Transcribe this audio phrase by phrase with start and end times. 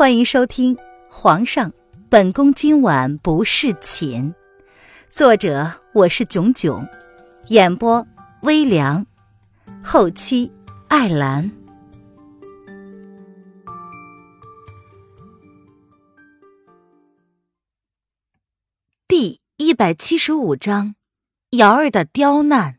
[0.00, 0.74] 欢迎收听
[1.10, 1.74] 《皇上，
[2.08, 4.32] 本宫今晚不侍寝》，
[5.10, 6.88] 作者我是囧囧，
[7.48, 8.06] 演播
[8.40, 9.06] 微凉，
[9.84, 10.50] 后期
[10.88, 11.50] 艾兰。
[19.06, 20.94] 第一百七十五章，
[21.50, 22.78] 瑶儿的刁难。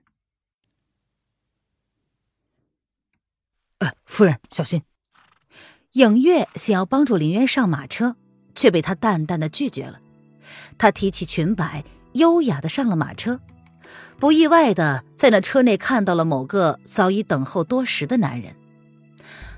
[3.78, 4.82] 呃，夫人小心。
[5.94, 8.16] 影月想要帮助林渊上马车，
[8.56, 10.00] 却被他淡淡的拒绝了。
[10.78, 13.42] 他提起裙摆，优雅的上了马车，
[14.18, 18.56] 不意外的在那车内看到了某个早已等候多时的男人。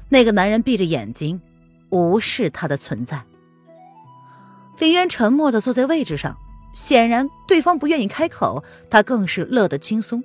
[0.09, 1.39] 那个男人闭着眼睛，
[1.89, 3.23] 无视他的存在。
[4.79, 6.35] 林渊沉默的坐在位置上，
[6.73, 10.23] 显然对方不愿意开口，他更是乐得轻松。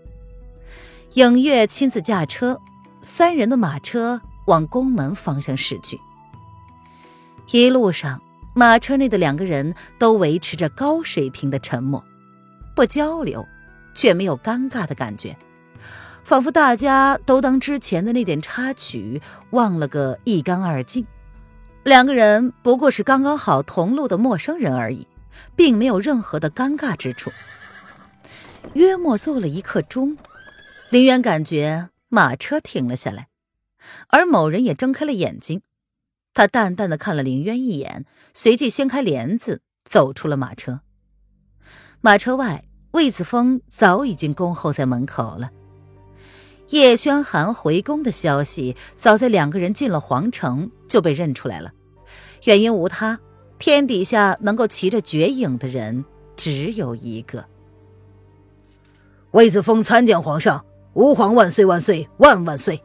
[1.12, 2.58] 影月亲自驾车，
[3.02, 4.22] 三人的马车。
[4.48, 6.00] 往宫门方向驶去。
[7.52, 8.20] 一路上，
[8.54, 12.02] 马车内的两个人都维持着高水平的沉默，
[12.74, 13.46] 不交流，
[13.94, 15.36] 却没有尴尬的感觉，
[16.24, 21.06] 仿佛大家都当之前的那点插曲忘了个一干二净。
[21.84, 25.06] 两个人不过是刚刚好同路的陌生人而已，
[25.54, 27.30] 并没有任何的尴尬之处。
[28.74, 30.16] 约莫坐了一刻钟，
[30.90, 33.28] 林渊感觉马车停了下来。
[34.08, 35.62] 而某人也睁开了眼睛，
[36.34, 40.80] 他淡淡的看了林渊一眼，随即掀开帘子走出了马车。
[42.00, 45.50] 马车外，魏子峰早已经恭候在门口了。
[46.68, 51.72] 叶轩寒回宫的消息，早在两个人进了皇城就被认出来了。
[52.44, 53.18] 原因无他，
[53.58, 56.04] 天底下能够骑着绝影的人
[56.36, 57.46] 只有一个。
[59.30, 60.64] 魏子峰参见皇上，
[60.94, 62.82] 吾皇万岁万岁万万岁！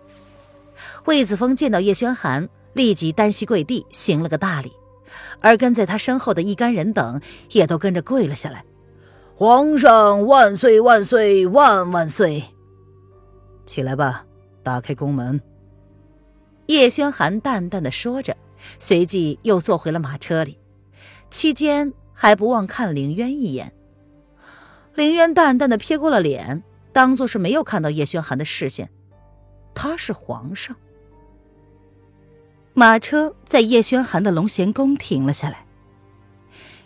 [1.06, 4.72] 魏子峰见到叶轩寒，立即单膝跪地，行了个大礼，
[5.42, 8.66] 而跟在他身后的一干人等也都跟着跪了下来。
[9.36, 12.44] 皇上万岁万岁万万岁！
[13.66, 14.26] 起来吧，
[14.62, 15.42] 打开宫门。
[16.68, 18.38] 叶轩寒淡淡的说着，
[18.80, 20.58] 随即又坐回了马车里，
[21.30, 23.74] 期间还不忘看凌渊一眼。
[24.96, 26.64] 凌渊淡淡的撇过了脸，
[26.94, 28.90] 当做是没有看到叶轩寒的视线。
[29.74, 30.76] 他是皇上。
[32.74, 35.66] 马车在叶轩寒的龙贤宫停了下来。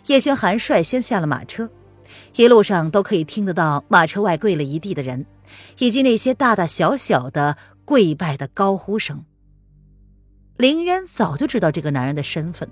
[0.06, 1.70] 叶轩寒率先下了马车，
[2.36, 5.26] 一路上都可以听得到马车外跪了一地的人，
[5.78, 9.24] 以及那些大大小小的跪拜的高呼声。
[10.56, 12.70] 林渊早就知道这个男人的身份，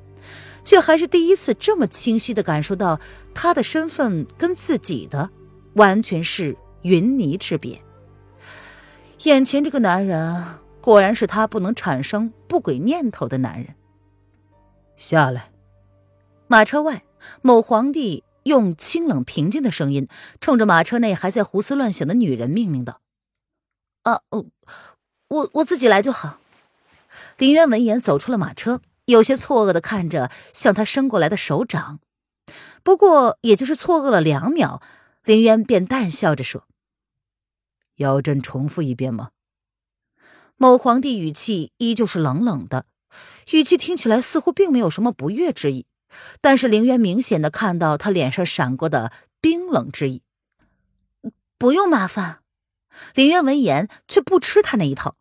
[0.65, 3.01] 却还是第一次这么清晰的感受到
[3.35, 5.31] 他的身份跟自己的
[5.75, 7.81] 完全是云泥之别。
[9.25, 13.75] 眼前这个男人果然是他不能产生不轨念头的男人。
[14.97, 15.51] 下来。
[16.49, 17.03] 马车外，
[17.43, 20.07] 某皇帝用清冷平静的声音
[20.41, 23.01] 冲着马车内还在胡思乱想的女人命令道
[24.05, 24.47] ：“啊哦，
[25.29, 26.39] 我我自己来就好。”
[27.37, 31.99] 林渊闻言走出了马车，有些错愕的看着向他伸过来的手掌。
[32.85, 34.81] 不过也就是错愕了两秒，
[35.25, 36.63] 林渊便淡笑着说。
[37.97, 39.31] 要朕重复一遍吗？
[40.57, 42.87] 某皇帝语气依旧是冷冷的，
[43.51, 45.87] 语气听起来似乎并没有什么不悦之意，
[46.41, 50.23] 但是凌渊明显的看到他脸上闪过的冰冷之意。
[51.59, 52.41] 不用麻烦。
[53.15, 55.17] 凌渊闻言却不吃他那一套，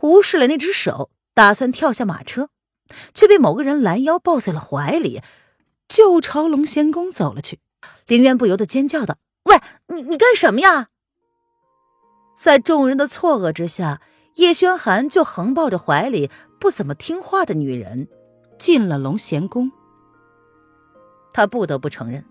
[0.00, 2.48] 无视了那只手，打算跳下马车，
[3.14, 5.20] 却被某个人拦腰抱在了怀里，
[5.86, 7.60] 就朝龙仙宫走了去。
[8.06, 10.88] 凌渊不由得尖叫道：“喂，你你干什么呀？”
[12.40, 14.00] 在众人的错愕之下，
[14.36, 18.08] 叶轩寒就横抱着怀里不怎么听话的女人，
[18.58, 19.70] 进了龙贤宫。
[21.32, 22.24] 他不得不承认，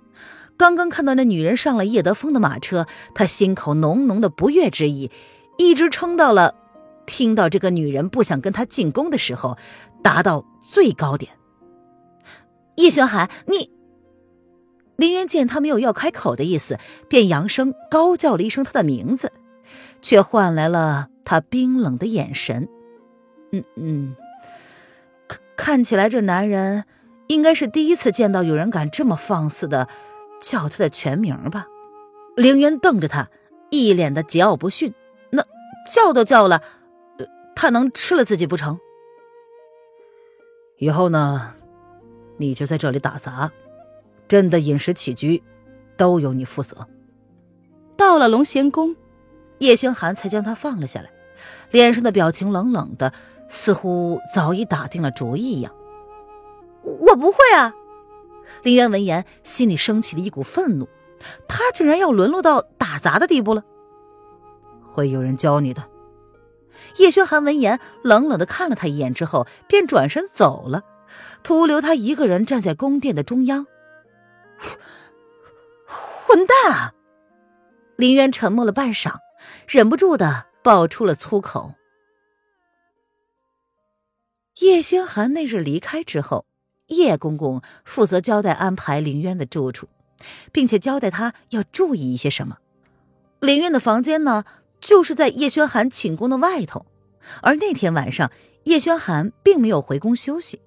[0.57, 5.11] 刚刚看到那女人上了叶德风的马车，他心口浓浓的不悦之意，
[5.59, 6.55] 一直撑到了
[7.05, 9.59] 听到这个女人不想跟他进宫的时候，
[10.01, 11.33] 达到最高点。
[12.77, 13.69] 叶轩寒，你……
[14.95, 19.31] 林渊见他没有要开口的意思，便扬声高叫了一声他的名字。
[20.01, 22.67] 却换来了他冰冷的眼神。
[23.51, 24.15] 嗯嗯，
[25.27, 26.85] 看看起来这男人
[27.27, 29.87] 应该是第一次见到有人敢这么放肆的
[30.41, 31.67] 叫他的全名吧？
[32.35, 33.29] 凌渊瞪着他，
[33.69, 34.93] 一脸的桀骜不驯。
[35.31, 35.43] 那
[35.91, 36.63] 叫都叫了，
[37.55, 38.79] 他能吃了自己不成？
[40.77, 41.55] 以后呢，
[42.37, 43.51] 你就在这里打杂，
[44.27, 45.43] 朕的饮食起居
[45.97, 46.87] 都由你负责。
[47.97, 48.95] 到了龙贤宫。
[49.59, 51.09] 叶轩寒才将他放了下来，
[51.71, 53.13] 脸上的表情冷冷的，
[53.47, 55.73] 似乎早已打定了主意一样。
[56.81, 57.73] 我不会啊！
[58.63, 60.87] 林渊闻言，心里升起了一股愤怒，
[61.47, 63.63] 他竟然要沦落到打杂的地步了。
[64.81, 65.87] 会有人教你的。
[66.97, 70.83] 叶轩寒闻言，冷冷的看了他一眼之后，便转身走了，
[71.43, 73.67] 徒留他一个人站在宫殿的中央。
[75.85, 76.93] 混蛋啊！
[77.97, 79.15] 林渊沉默了半晌，
[79.67, 81.73] 忍不住的爆出了粗口。
[84.59, 86.45] 叶轩寒那日离开之后，
[86.87, 89.87] 叶公公负责交代安排林渊的住处，
[90.51, 92.57] 并且交代他要注意一些什么。
[93.39, 94.43] 林渊的房间呢，
[94.81, 96.85] 就是在叶轩寒寝宫的外头。
[97.41, 98.31] 而那天晚上，
[98.63, 100.61] 叶轩寒并没有回宫休息。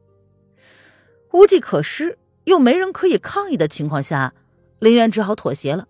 [1.33, 4.33] 无计可施，又没人可以抗议的情况下，
[4.79, 5.89] 林渊只好妥协了。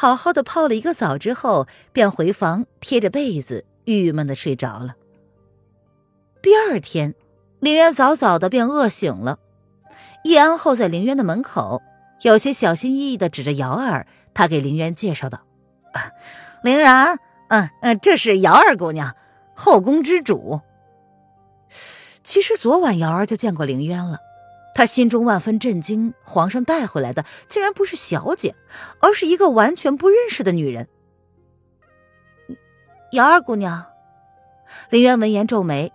[0.00, 4.94] 好好的泡了一个澡之后，便回房贴着被子，郁闷的睡着了。
[6.40, 7.14] 第二天，
[7.58, 9.38] 林渊早早的便饿醒了。
[10.24, 11.82] 叶安候在林渊的门口，
[12.22, 15.42] 有些小心翼翼的指着瑶儿，他给林渊介绍道
[16.64, 17.18] ：“林然，
[17.50, 19.14] 嗯嗯，这是瑶儿姑娘。”
[19.54, 20.62] 后宫之主。
[22.24, 24.16] 其实昨晚瑶儿就见过凌渊了，
[24.74, 28.54] 他心中万分震惊，皇上带回来的竟然不是小姐，
[29.00, 30.88] 而是一个完全不认识的女人。
[33.12, 33.86] 瑶儿姑娘，
[34.88, 35.92] 林渊闻言皱眉，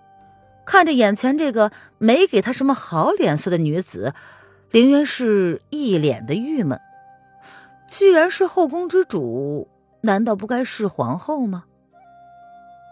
[0.65, 4.13] 看着眼前这个没给他什么好脸色的女子，
[4.71, 6.79] 林渊是一脸的郁闷。
[7.87, 9.69] 既然是后宫之主，
[10.01, 11.63] 难道不该是皇后吗？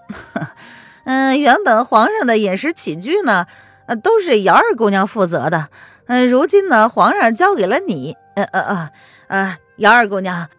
[1.05, 3.47] 嗯，原本皇上的饮食起居呢，
[3.85, 5.69] 呃，都是姚二姑娘负责的。
[6.05, 8.91] 嗯，如今呢，皇上交给了你，呃呃呃
[9.27, 10.49] 呃，姚二姑娘，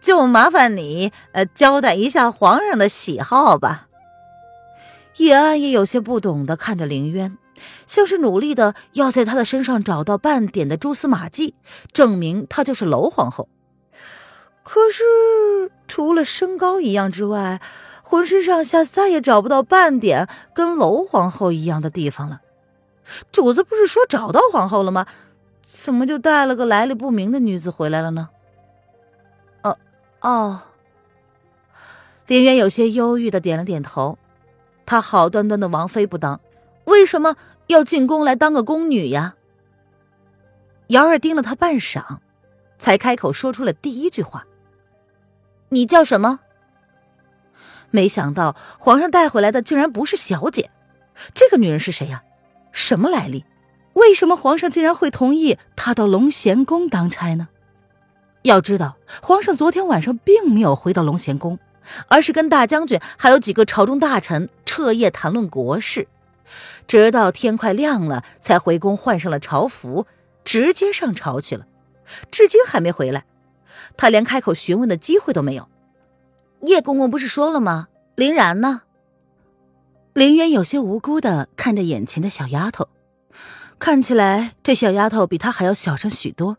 [0.00, 3.88] 就麻烦你呃交代一下皇上的喜好吧。
[5.16, 7.36] 叶安也有些不懂的看着凌渊，
[7.86, 11.54] 像是努力的要在他的身上找到半点的蛛丝马迹，
[11.92, 13.48] 证明她就是娄皇后。
[14.64, 15.02] 可是
[15.86, 17.60] 除了身高一样之外，
[18.02, 22.40] 浑身上下再也找不到半点跟娄皇后一样的地方了。
[23.32, 25.06] 主子不是说找到皇后了吗？
[25.62, 28.28] 怎么就带了个来历不明的女子回来了呢？
[29.62, 29.78] 哦
[30.20, 30.60] 哦，
[32.26, 34.18] 林渊有些忧郁的点了点头。
[34.86, 36.40] 他好端端的王妃不当，
[36.84, 37.36] 为什么
[37.68, 39.36] 要进宫来当个宫女呀？
[40.88, 42.18] 瑶儿盯了他半晌，
[42.78, 44.46] 才开口说出了第一句话
[45.70, 46.40] ：“你叫什么？”
[47.90, 50.70] 没想到皇上带回来的竟然不是小姐，
[51.32, 52.22] 这个女人是谁呀？
[52.74, 53.44] 什么来历？
[53.94, 57.48] 为什么皇上竟然会同意他到龙贤宫当差呢？
[58.42, 61.58] 要知道，皇上昨天晚上并没有回到龙贤宫，
[62.08, 66.08] 而是跟大将军还有几个朝中大臣彻夜谈论国事，
[66.86, 70.06] 直到天快亮了才回宫换上了朝服，
[70.44, 71.66] 直接上朝去了，
[72.30, 73.24] 至今还没回来。
[73.96, 75.68] 他连开口询问的机会都没有。
[76.62, 77.86] 叶公公不是说了吗？
[78.16, 78.82] 林然呢？
[80.14, 82.88] 林渊有些无辜的看着眼前的小丫头，
[83.80, 86.58] 看起来这小丫头比他还要小上许多，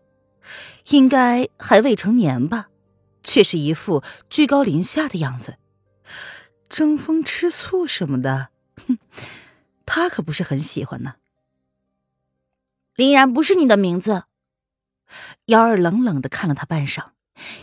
[0.90, 2.68] 应该还未成年吧，
[3.24, 5.56] 却是一副居高临下的样子，
[6.68, 8.50] 争风吃醋什么的，
[8.86, 8.98] 哼，
[9.86, 11.16] 他可不是很喜欢呢。
[12.96, 14.24] 林然不是你的名字，
[15.46, 17.06] 瑶儿冷冷的看了他半晌。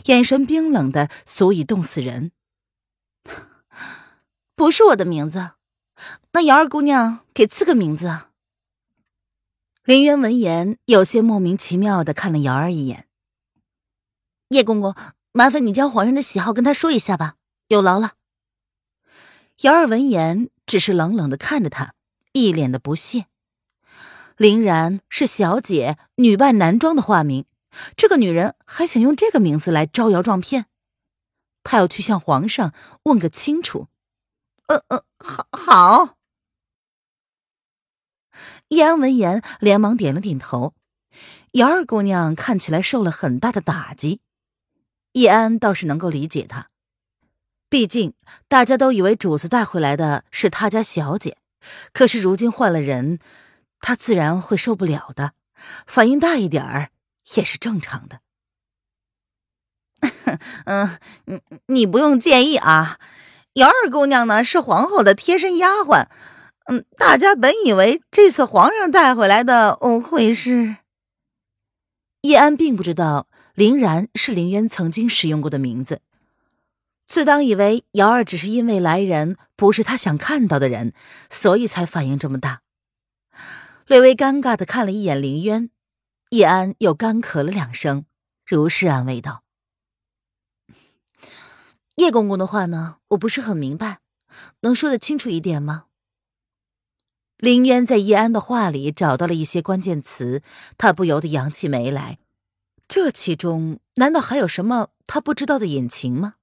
[0.06, 2.32] 眼神冰冷的，足以冻死人。
[4.56, 5.52] 不是我的名字，
[6.32, 8.30] 那瑶儿姑娘给赐个名字啊。
[9.84, 13.08] 林渊闻言，有些莫名其妙的看了瑶儿一眼。
[14.48, 14.94] 叶公公，
[15.32, 17.34] 麻烦你将皇上的喜好跟他说一下吧，
[17.68, 18.12] 有劳了。
[19.62, 21.94] 瑶儿闻言，只是冷冷的看着他，
[22.32, 23.26] 一脸的不屑。
[24.36, 27.44] 林然是小姐女扮男装的化名。
[27.96, 30.66] 这个女人还想用这个名字来招摇撞骗，
[31.64, 33.88] 她要去向皇上问个清楚。
[34.66, 36.16] 嗯嗯，好好。
[38.68, 40.74] 叶安闻言，连忙点了点头。
[41.52, 44.20] 姚二姑娘看起来受了很大的打击，
[45.12, 46.68] 叶安倒是能够理解她，
[47.68, 48.14] 毕竟
[48.48, 51.36] 大家都以为主子带回来的是他家小姐，
[51.92, 53.18] 可是如今换了人，
[53.80, 55.34] 她自然会受不了的，
[55.86, 56.90] 反应大一点儿。
[57.36, 58.20] 也是正常的。
[60.66, 62.98] 嗯，你你不用介意啊。
[63.54, 66.06] 瑶儿姑娘呢是皇后的贴身丫鬟。
[66.66, 70.76] 嗯，大家本以为这次皇上带回来的哦会是……
[72.22, 76.00] 叶安并不知道林然是林渊曾经使用过的名字，
[77.06, 80.94] 自当以为瑶儿只是因为来人不是他想看到的人，
[81.28, 82.60] 所以才反应这么大。
[83.86, 85.68] 略微尴尬的看了一眼林渊，
[86.30, 88.06] 叶安又干咳了两声，
[88.46, 89.42] 如是安慰道
[92.02, 94.00] ：“叶公公的话呢，我不是很明白，
[94.60, 95.84] 能说的清楚一点吗？”
[97.38, 100.42] 林渊在叶安的话里找到了一些关键词，
[100.78, 102.18] 他不由得扬起眉来。
[102.86, 106.34] 这其中难道还有什么他不知道的隐情吗？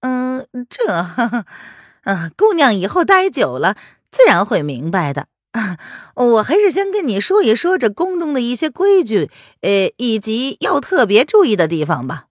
[0.00, 3.76] 嗯，这，啊，姑娘以后待久了，
[4.10, 5.28] 自然会明白的。
[5.52, 5.78] 啊
[6.14, 9.30] 我还是先跟你说一说这宫中的一些规矩，
[9.62, 12.28] 呃，以及要特别注意的地方吧。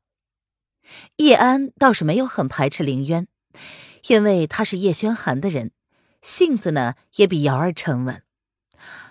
[1.17, 3.27] 叶安倒是没有很排斥凌渊，
[4.07, 5.71] 因为他是叶轩寒的人，
[6.21, 8.21] 性子呢也比瑶儿沉稳。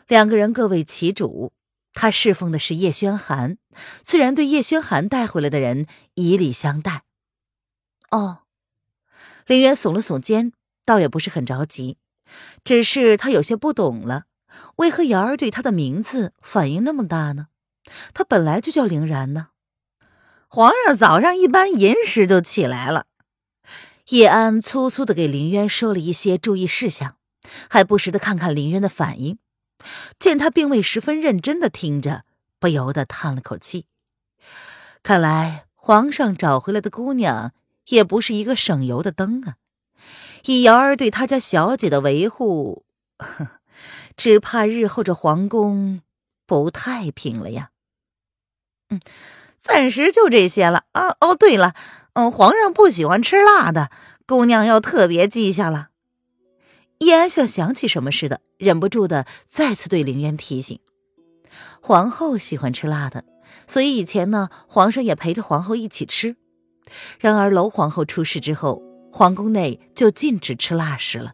[0.08, 1.52] 两个人各为其主，
[1.92, 3.58] 他侍奉的是叶轩寒，
[4.02, 7.04] 自然对叶轩寒带回来的人以礼相待。
[8.10, 8.40] 哦。
[9.46, 10.52] 林渊耸了耸肩，
[10.84, 11.98] 倒也不是很着急，
[12.62, 14.26] 只是他有些不懂了，
[14.76, 17.48] 为何瑶儿对他的名字反应那么大呢？
[18.14, 19.48] 他本来就叫凌然呢。
[20.52, 23.06] 皇上早上一般寅时就起来了。
[24.08, 27.16] 叶安粗粗的给林渊说了一些注意事项，
[27.68, 29.38] 还不时的看看林渊的反应。
[30.18, 32.24] 见他并未十分认真的听着，
[32.58, 33.86] 不由得叹了口气。
[35.04, 37.52] 看来皇上找回来的姑娘。
[37.86, 39.56] 也不是一个省油的灯啊！
[40.44, 42.84] 以瑶儿对他家小姐的维护，
[44.16, 46.00] 只怕日后这皇宫
[46.46, 47.70] 不太平了呀。
[48.90, 49.00] 嗯，
[49.62, 51.16] 暂时就这些了啊。
[51.20, 51.74] 哦，对了，
[52.14, 53.90] 嗯，皇上不喜欢吃辣的，
[54.26, 55.88] 姑娘要特别记下了。
[56.98, 60.78] 叶安像想起什么似的，忍不住的再次对凌渊提醒：
[61.80, 63.24] 皇后喜欢吃辣的，
[63.66, 66.36] 所以以前呢，皇上也陪着皇后一起吃。
[67.18, 71.32] 然而，娄皇后出事之后，皇宫内就禁止吃辣食了，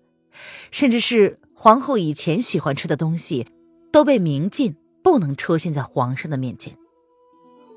[0.71, 3.49] 甚至是皇后以前喜欢吃的东西，
[3.93, 6.77] 都被明禁，不能出现在皇上的面前。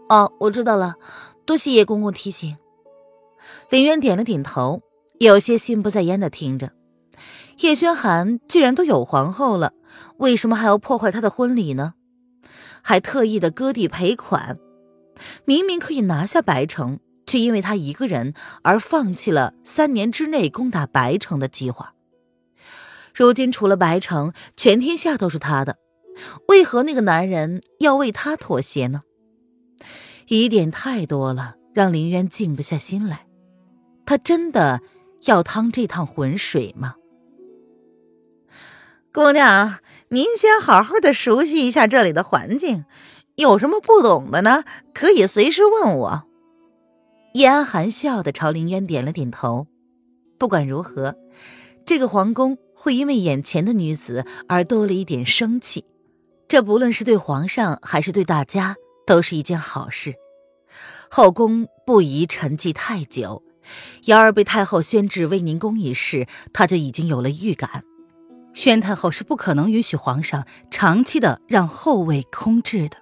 [0.09, 0.95] 哦，我知道了，
[1.45, 2.57] 多谢叶公公提醒。
[3.69, 4.81] 林渊点了点头，
[5.19, 6.71] 有些心不在焉的听着。
[7.59, 9.73] 叶轩寒既然都有皇后了，
[10.17, 11.93] 为什么还要破坏她的婚礼呢？
[12.81, 14.57] 还特意的割地赔款，
[15.45, 16.99] 明明可以拿下白城。
[17.27, 21.93] 却因为他一个人而放弃了三年之内攻打白城的计划。
[23.13, 25.77] 如今除了白城，全天下都是他的，
[26.47, 29.03] 为何那个男人要为他妥协呢？
[30.29, 33.25] 疑点太多了，让林渊静不下心来。
[34.05, 34.81] 他真的
[35.25, 36.95] 要趟这趟浑水吗？
[39.11, 42.85] 姑娘，您先好好的熟悉一下这里的环境，
[43.37, 44.63] 有什么不懂的呢？
[44.93, 46.23] 可以随时问我。
[47.33, 49.65] 叶安含笑的朝林渊点了点头。
[50.37, 51.15] 不管如何，
[51.85, 55.85] 这个皇宫会因为眼前的女子而多了一点生气，
[56.47, 58.75] 这不论是对皇上还是对大家，
[59.09, 60.13] 都是一件好事。
[61.09, 63.43] 后宫不宜沉寂太久。
[64.05, 67.83] 瑶儿被太后宣至威宁宫一事，他就已经有了预感。
[68.53, 72.97] 宣太后是不可能允许皇上长期的让后位空置的。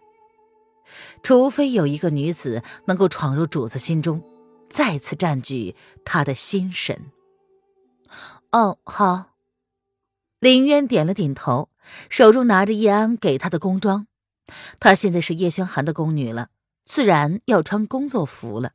[1.21, 4.23] 除非有一个女子能够闯入主子心中，
[4.69, 7.11] 再次占据他的心神。
[8.51, 9.33] 哦，好。
[10.39, 11.69] 林渊点了点头，
[12.09, 14.06] 手中拿着叶安给他的宫装。
[14.79, 16.49] 她现在是叶轩寒的宫女了，
[16.85, 18.73] 自然要穿工作服了。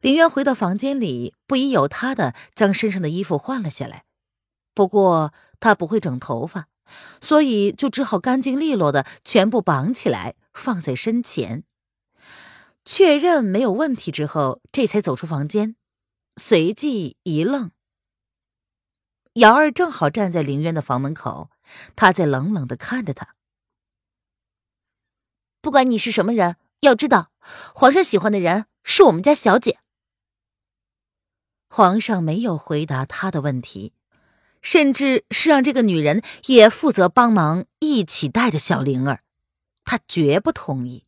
[0.00, 4.04] 林渊回到房间里，不疑有他的将身上的衣服换了下来。
[4.74, 6.68] 不过他不会整头发，
[7.20, 10.34] 所以就只好干净利落的全部绑起来。
[10.56, 11.64] 放在身前，
[12.82, 15.76] 确认没有问题之后，这才走出房间，
[16.40, 17.72] 随即一愣。
[19.34, 21.50] 瑶儿正好站在凌渊的房门口，
[21.94, 23.35] 他在冷冷的看着他。
[25.66, 27.32] 不管你是什么人，要知道，
[27.74, 29.80] 皇上喜欢的人是我们家小姐。
[31.68, 33.92] 皇上没有回答他的问题，
[34.62, 39.24] 甚至是让这个女人也负责帮忙，一起带着小灵儿。
[39.84, 41.04] 他绝不同意。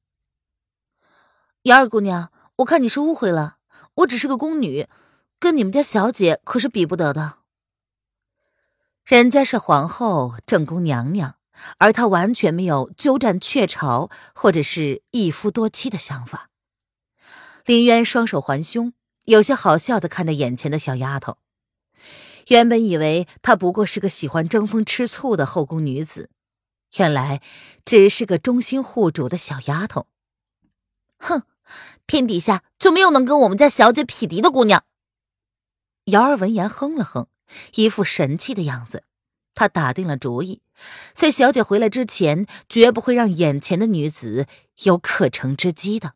[1.63, 3.59] 瑶儿姑娘，我看你是误会了，
[3.99, 4.89] 我只是个宫女，
[5.39, 7.39] 跟你们家小姐可是比不得的。
[9.05, 11.37] 人家是皇后正宫娘娘，
[11.79, 16.51] 而他完全没有鸠占鹊巢或者是一夫多妻的想法。
[17.65, 18.93] 林渊双手环胸，
[19.25, 21.39] 有些好笑的看着眼前的小丫头。
[22.49, 26.31] 原本以为她不过是个喜欢争风吃醋的后宫女子。
[26.97, 27.43] 原来
[27.85, 30.07] 只是个忠心护主的小丫头。
[31.19, 31.43] 哼，
[32.07, 34.85] 天底下就没有能跟我们家小姐匹敌的姑娘。
[36.05, 37.27] 瑶儿闻言哼了哼，
[37.75, 39.05] 一副神气的样子。
[39.59, 40.63] 他打定了主意，
[41.13, 44.47] 在小姐回来之前，绝不会让眼前的女子
[44.85, 46.13] 有可乘之机的。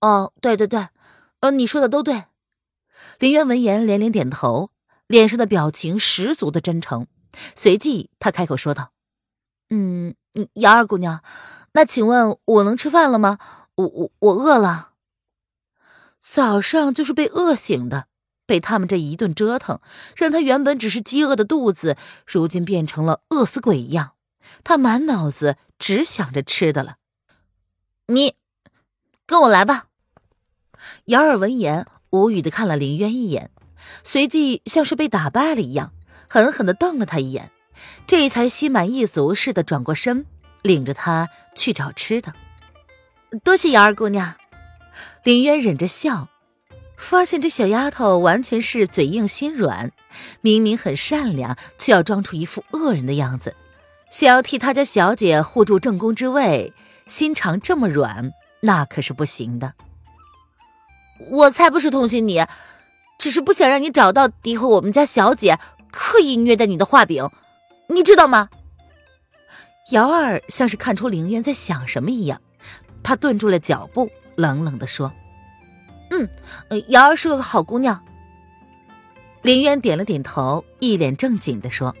[0.00, 0.90] 哦，对对对，
[1.40, 2.26] 呃，你说的都对。
[3.18, 4.70] 林渊闻言连连点头，
[5.08, 7.08] 脸上的表情十足的真诚。
[7.56, 8.92] 随即，他开口说道
[9.70, 10.14] ：“嗯，
[10.54, 11.20] 姚二姑娘，
[11.72, 13.40] 那请问我能吃饭了吗？
[13.74, 14.90] 我我我饿了。
[16.20, 18.06] 早上就是被饿醒的。”
[18.48, 19.78] 被他们这一顿折腾，
[20.16, 24.12] 让他原本只是饥饿的肚子，如今变成了饿死鬼一样。
[24.64, 26.96] 他满脑子只想着吃的了。
[28.06, 28.34] 你
[29.26, 29.88] 跟我来吧。
[31.04, 33.50] 姚儿闻言无语的看了林渊一眼，
[34.02, 35.92] 随即像是被打败了一样，
[36.26, 37.52] 狠狠的瞪了他一眼，
[38.06, 40.24] 这才心满意足似的转过身，
[40.62, 42.32] 领着他去找吃的。
[43.44, 44.36] 多谢姚二姑娘。
[45.22, 46.28] 林渊忍着笑。
[46.98, 49.92] 发现这小丫头完全是嘴硬心软，
[50.42, 53.54] 明明很善良，却要装出一副恶人的样子，
[54.10, 56.74] 想要替他家小姐护住正宫之位，
[57.06, 59.72] 心肠这么软，那可是不行的。
[61.30, 62.44] 我才不是同情你，
[63.18, 65.58] 只是不想让你找到诋毁我们家小姐、
[65.90, 67.30] 刻意虐待你的画饼，
[67.88, 68.50] 你知道吗？
[69.92, 72.42] 瑶儿像是看出凌渊在想什么一样，
[73.02, 75.12] 他顿住了脚步，冷冷地说。
[76.10, 76.28] 嗯，
[76.88, 78.02] 瑶儿是个好姑娘。
[79.42, 81.94] 林渊点了点头，一脸正经的说：“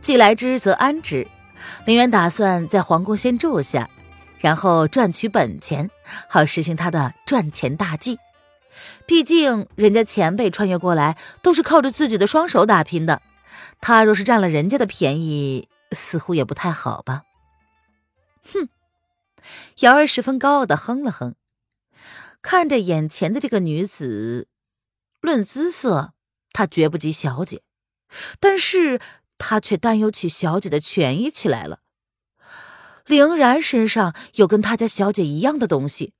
[0.00, 1.26] 既来之则安之。”
[1.84, 3.90] 林渊打算在皇宫先住下，
[4.38, 5.90] 然后赚取本钱，
[6.28, 8.18] 好实行他的赚钱大计。
[9.06, 13.20] 毕竟人家前辈穿越过来都是靠着自己的双手打拼的，
[13.80, 17.22] 他若是占了人家的便宜，似乎也不太好吧？
[18.52, 18.68] 哼！
[19.80, 21.34] 瑶儿十分高傲的哼了哼。
[22.48, 24.46] 看着眼前的这个女子，
[25.20, 26.12] 论姿色，
[26.52, 27.62] 她绝不及小姐，
[28.38, 29.00] 但是
[29.36, 31.80] 她却担忧起小姐的权益起来了。
[33.04, 36.12] 凌然身上有跟他家小姐一样的东西，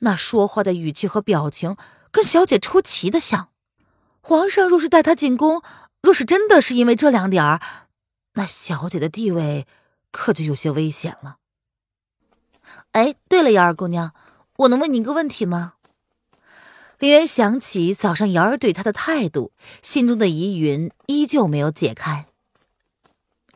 [0.00, 1.78] 那说话的语气和表情
[2.10, 3.48] 跟小姐出奇的像。
[4.20, 5.62] 皇上若是带她进宫，
[6.02, 7.62] 若是真的是因为这两点儿，
[8.34, 9.66] 那小姐的地位
[10.10, 11.38] 可就有些危险了。
[12.92, 14.12] 哎，对了，姚二姑娘。
[14.56, 15.74] 我能问你一个问题吗？
[16.98, 22.26] 林渊想起早上瑶儿对他的态度，心中的疑云依旧没有解开。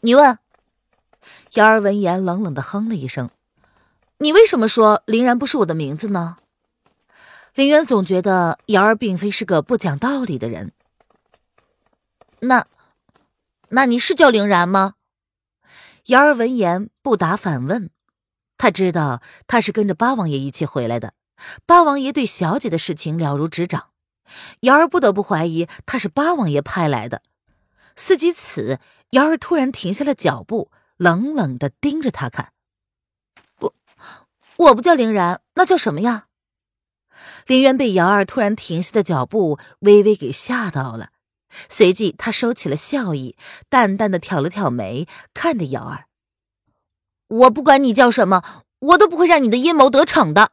[0.00, 0.38] 你问。
[1.54, 3.30] 瑶儿闻言冷冷的哼了一声
[4.18, 6.36] ：“你为什么说林然不是我的名字呢？”
[7.54, 10.72] 林渊总觉得瑶儿并非是个不讲道理的人。
[12.40, 12.66] 那，
[13.70, 14.94] 那你是叫凌然吗？
[16.06, 17.90] 瑶儿闻言不答反问。
[18.58, 21.14] 他知道他是跟着八王爷一起回来的，
[21.64, 23.90] 八王爷对小姐的事情了如指掌，
[24.60, 27.22] 瑶儿不得不怀疑他是八王爷派来的。
[27.96, 28.78] 思及此，
[29.10, 32.52] 瑶儿突然停下了脚步，冷冷的盯着他看。
[33.56, 33.74] 不，
[34.56, 36.26] 我不叫凌然，那叫什么呀？
[37.46, 41.10] 林渊被瑶儿突然停下的脚步微微给吓到了，
[41.68, 43.36] 随即他收起了笑意，
[43.68, 46.07] 淡淡的挑了挑眉，看着瑶儿。
[47.28, 48.42] 我不管你叫什么，
[48.80, 50.52] 我都不会让你的阴谋得逞的。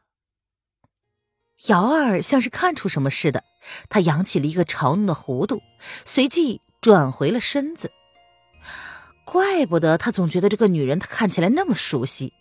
[1.67, 3.43] 瑶儿像是看出什么似的，
[3.89, 5.61] 他扬起了一个嘲弄的弧度，
[6.03, 7.91] 随即转回了身子。
[9.23, 12.33] 怪不得他总觉得这个女人她看起来那么熟悉，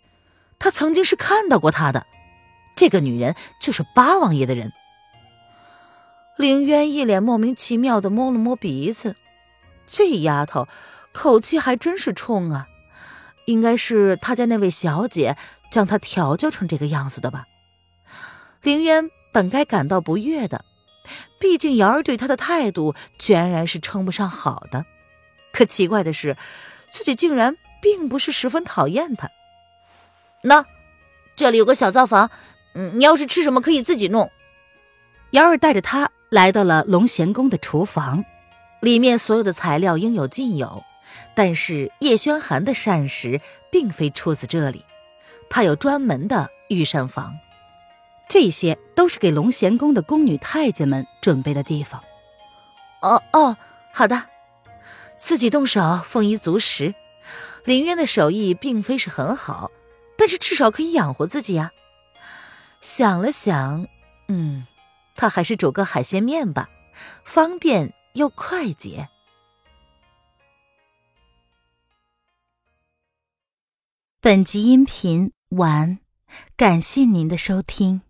[0.59, 2.07] 他曾经是看到过她的。
[2.77, 4.73] 这个女人就是八王爷的人。
[6.37, 9.15] 凌渊一脸莫名其妙的摸了摸鼻子，
[9.87, 10.67] 这丫头
[11.13, 12.67] 口气还真是冲啊。
[13.47, 15.37] 应该是他家那位小姐
[15.71, 17.47] 将他调教成这个样子的吧？
[18.63, 20.65] 凌渊本该感到不悦的，
[21.39, 24.87] 毕竟瑶儿对他的态度全然是称不上好的。
[25.53, 26.37] 可奇怪的是，
[26.91, 29.31] 自己竟然并不是十分讨厌他。
[30.43, 30.65] 那
[31.37, 32.31] 这里有个小灶房，
[32.75, 34.31] 嗯，你要是吃什么可以自己弄。
[35.31, 38.25] 瑶儿带着他来到了龙贤宫的厨房，
[38.81, 40.85] 里面所有的材料应有尽有。
[41.37, 44.85] 但是叶轩寒的膳食并非出自这里，
[45.51, 47.39] 他有专门的御膳房，
[48.29, 52.03] 这些都是给龙贤宫的宫女太监们准备的地方。
[53.03, 53.57] 哦哦，
[53.93, 54.25] 好的，
[55.19, 56.95] 自己动手丰衣足食。
[57.65, 59.71] 林渊的手艺并非是很好，
[60.17, 61.73] 但是至少可以养活自己呀。
[62.81, 63.87] 想了想，
[64.29, 64.67] 嗯，
[65.15, 66.69] 他还是煮个海鲜面吧，
[67.25, 69.09] 方便又快捷。
[74.25, 75.99] 本集音频完，
[76.57, 78.01] 感谢您的收听。